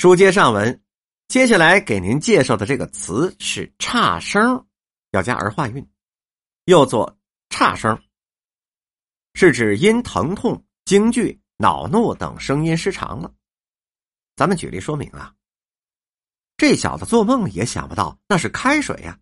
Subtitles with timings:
[0.00, 0.80] 书接上文，
[1.26, 4.64] 接下来给您介绍的这个词是差声，
[5.10, 5.84] 要加儿化韵，
[6.66, 8.00] 又作差声，
[9.34, 13.32] 是指因疼痛、惊惧、恼怒等声音失常了。
[14.36, 15.34] 咱们举例说明啊，
[16.56, 19.18] 这小子做梦也想不到那是开水呀，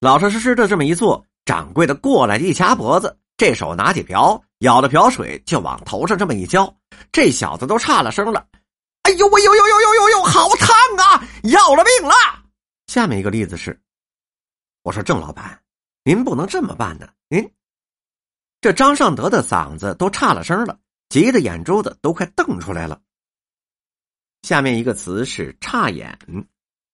[0.00, 6.76] 老老实实的这么一坐，掌柜的过来一掐脖子，这手拿起瓢，舀了瓢水就往头上这么一浇，
[7.10, 8.46] 这小子都差了声了。
[9.04, 11.28] 哎呦喂呦呦呦呦呦呦，好烫啊！
[11.44, 12.14] 要了命了！
[12.86, 13.78] 下面一个例子是，
[14.82, 15.62] 我说郑老板，
[16.04, 17.06] 您不能这么办呢。
[17.28, 17.52] 您
[18.62, 20.78] 这张尚德的嗓子都差了声了，
[21.10, 22.98] 急得眼珠子都快瞪出来了。
[24.40, 26.18] 下面一个词是“差眼”，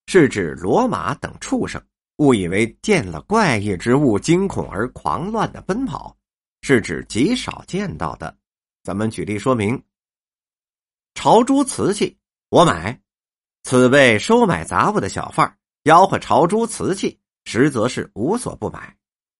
[0.08, 1.80] 是指罗马等畜生
[2.16, 6.16] 误以为见了怪异之物，惊恐而狂乱的奔跑，
[6.62, 8.36] 是指极少见到的。
[8.82, 9.80] 咱们举例说明。
[11.22, 12.16] 朝珠瓷器，
[12.48, 12.98] 我买。
[13.62, 18.96] 此为收买杂物的小贩吆喝朝珠瓷器，实则是无所不买。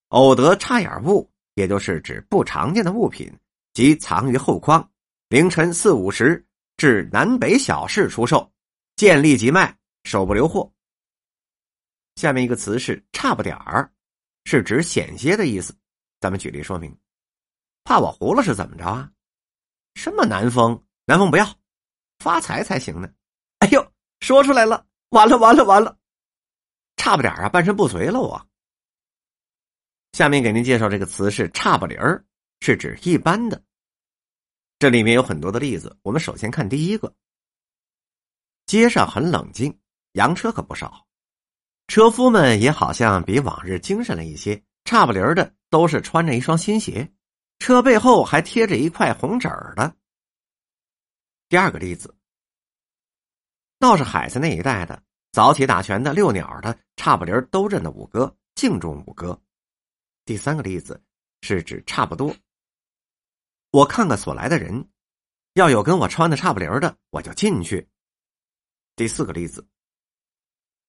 [0.09, 3.35] 偶得差眼物，也就是指不常见的物品，
[3.73, 4.87] 即藏于后框。
[5.31, 8.53] 凌晨四五时至南北小市出售，
[8.97, 10.71] 见利即卖，手不留货。
[12.17, 13.91] 下面一个词是差不点儿，
[14.45, 15.75] 是指险些的意思。
[16.21, 16.95] 咱们举例说明。
[17.85, 19.11] 怕我糊了是怎么着啊？
[19.95, 20.79] 什么南风？
[21.07, 21.60] 南风不要。
[22.21, 23.11] 发财才行呢！
[23.59, 25.99] 哎呦，说出来了，完了完了完了，
[26.97, 28.47] 差不点啊，半身不遂了我。
[30.13, 32.25] 下面给您介绍这个词是“差不离儿”，
[32.61, 33.63] 是指一般的。
[34.79, 37.15] 这里面有很多的例子，我们首先看第一个。
[38.67, 39.81] 街上很冷静，
[40.13, 41.07] 洋车可不少，
[41.87, 44.63] 车夫们也好像比往日精神了一些。
[44.85, 47.13] 差不离儿的都是穿着一双新鞋，
[47.61, 49.95] 车背后还贴着一块红纸儿的。
[51.51, 52.15] 第二个例子，
[53.81, 59.37] 倒是海子那一带的，早起打拳的、遛鸟的，差不离都认得五哥，敬重五哥。
[60.25, 61.03] 第三个例子
[61.41, 62.33] 是指差不多。
[63.73, 64.89] 我看看所来的人，
[65.55, 67.89] 要有跟我穿的差不离的，我就进去。
[68.95, 69.67] 第四个例子，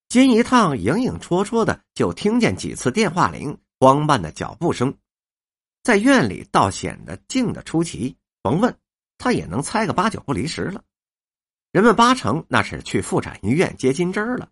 [0.09, 4.96] 今一趟影影绰绰的，就听见几次电话铃，慌慢的脚步声，
[5.81, 8.16] 在院里倒显得静的出奇。
[8.44, 8.81] 甭问。
[9.22, 10.84] 他也能猜个八九不离十了，
[11.72, 14.52] 人们八成那是去妇产医院接金针了，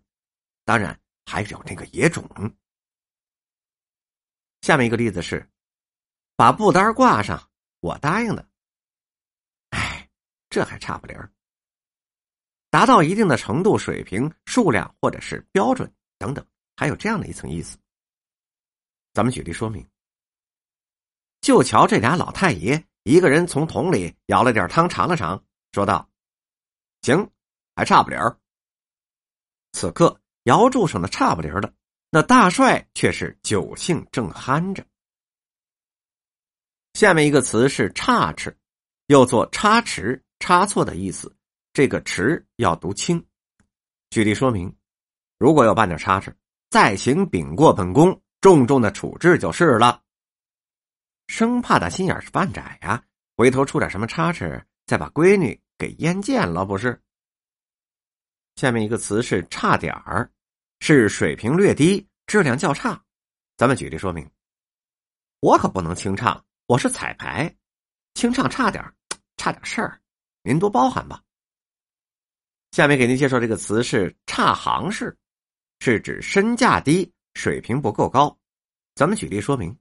[0.64, 2.24] 当然还有那个野种。
[4.60, 5.50] 下面一个例子是，
[6.36, 7.50] 把布单挂上，
[7.80, 8.48] 我答应的。
[9.70, 10.08] 哎，
[10.48, 11.28] 这还差不离儿。
[12.70, 17.76] 达到一定的程度、水平、数量或者是标准等等，还有这样的一层意思。
[19.12, 19.84] 咱们举例说明，
[21.40, 22.86] 就瞧这俩老太爷。
[23.02, 26.08] 一个人从桶里舀了点汤尝了尝，说道
[27.02, 27.30] ：“行，
[27.74, 28.36] 还差不离儿。”
[29.72, 31.72] 此刻姚柱上的差不离儿的，
[32.10, 34.84] 那大帅却是酒兴正酣着。
[36.94, 38.54] 下面一个词是“差池”，
[39.06, 41.34] 又做“差池”，差错的意思。
[41.72, 43.24] 这个“池”要读清。
[44.10, 44.76] 举例说明：
[45.38, 46.36] 如果有半点差池，
[46.68, 50.02] 再行禀过本宫，重重的处置就是了。
[51.40, 53.02] 生怕他心眼是半窄呀，
[53.34, 57.00] 回头出点什么差池，再把闺女给淹贱了，不是？
[58.56, 60.30] 下面一个词是“差点儿”，
[60.80, 63.02] 是水平略低、质量较差。
[63.56, 64.30] 咱们举例说明。
[65.40, 67.56] 我可不能清唱，我是彩排，
[68.12, 68.84] 清唱差点
[69.38, 69.98] 差点事儿，
[70.42, 71.22] 您多包涵吧。
[72.72, 75.16] 下面给您介绍这个词是“差行式”，
[75.80, 78.38] 是指身价低、水平不够高。
[78.94, 79.74] 咱们举例说明。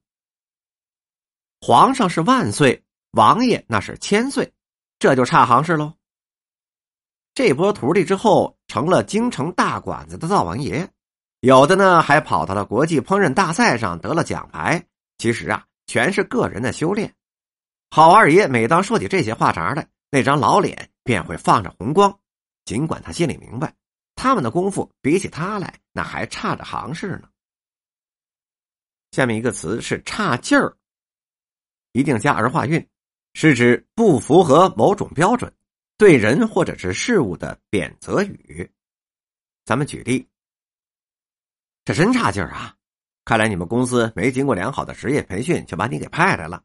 [1.62, 4.54] 皇上是万岁，王爷那是千岁，
[4.98, 5.94] 这就差行市喽。
[7.34, 10.90] 这波徒弟之后成了京城大馆子的灶王爷，
[11.42, 14.86] 有的呢还跑到了国际烹饪大赛上得了奖牌。
[15.18, 17.14] 其实啊，全是个人的修炼。
[17.92, 22.18] 好二爷每当说起这些话茬来，那张老脸便会放着红光。
[22.64, 23.74] 尽管他心里明白，
[24.16, 27.28] 他们的功夫比起他来，那还差着行市呢。
[29.12, 30.78] 下面一个词是差劲儿。
[31.92, 32.88] 一定加儿化韵，
[33.34, 35.52] 是指不符合某种标准，
[35.98, 38.70] 对人或者是事物的贬责语。
[39.66, 40.28] 咱们举例，
[41.86, 42.76] 这真差劲儿啊！
[43.26, 46.64] 看来你们公司没经过良好的职业培训就把你给派来了。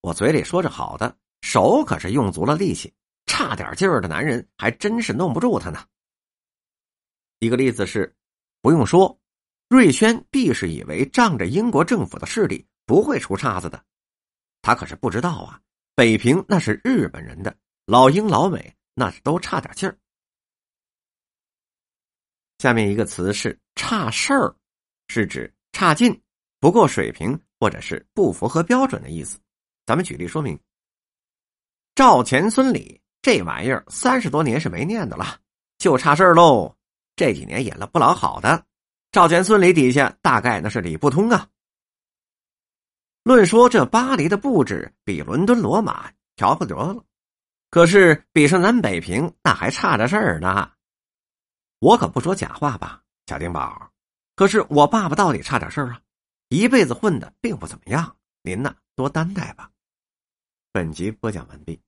[0.00, 2.92] 我嘴里说着好的，手可是用足了力气，
[3.26, 5.84] 差点劲儿的男人还真是弄不住他呢。
[7.40, 8.14] 一个例子是，
[8.60, 9.18] 不用说，
[9.68, 13.84] 瑞轩必是以为仗着英国政府的势力不会出岔子的。
[14.62, 15.60] 他可是不知道啊，
[15.94, 17.54] 北平那是日本人的，
[17.84, 19.98] 老英老美那是都差点劲儿。
[22.58, 24.54] 下面一个词是“差事儿”，
[25.08, 26.22] 是指差劲、
[26.60, 29.36] 不够水平或者是不符合标准的意思。
[29.84, 30.56] 咱们举例说明：
[31.96, 35.40] 赵钱孙李这玩意儿三十多年是没念的了，
[35.78, 36.72] 就差事儿喽。
[37.16, 38.64] 这几年演了不老好的，
[39.10, 41.48] 赵钱孙李底下大概那是理不通啊。
[43.22, 47.04] 论说这巴黎的布置比伦敦、罗马调不得了，
[47.70, 50.70] 可是比上南北平那还差着事儿呢。
[51.78, 53.90] 我可不说假话吧，小丁宝。
[54.34, 56.00] 可是我爸爸到底差点事儿啊，
[56.48, 58.16] 一辈子混的并不怎么样。
[58.42, 59.70] 您呢，多担待吧。
[60.72, 61.80] 本集播讲完毕。